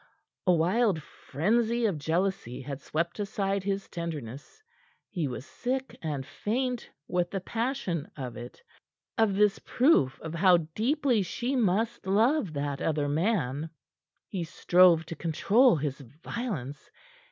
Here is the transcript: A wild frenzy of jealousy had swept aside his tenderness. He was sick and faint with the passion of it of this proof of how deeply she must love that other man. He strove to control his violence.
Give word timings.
A 0.47 0.51
wild 0.51 0.99
frenzy 1.03 1.85
of 1.85 1.99
jealousy 1.99 2.59
had 2.61 2.81
swept 2.81 3.19
aside 3.19 3.63
his 3.63 3.87
tenderness. 3.87 4.63
He 5.11 5.27
was 5.27 5.45
sick 5.45 5.95
and 6.01 6.25
faint 6.25 6.89
with 7.07 7.29
the 7.29 7.39
passion 7.39 8.09
of 8.17 8.35
it 8.35 8.63
of 9.19 9.35
this 9.35 9.59
proof 9.59 10.19
of 10.21 10.33
how 10.33 10.57
deeply 10.73 11.21
she 11.21 11.55
must 11.55 12.07
love 12.07 12.53
that 12.53 12.81
other 12.81 13.07
man. 13.07 13.69
He 14.27 14.43
strove 14.43 15.05
to 15.05 15.15
control 15.15 15.75
his 15.75 16.01
violence. 16.01 16.89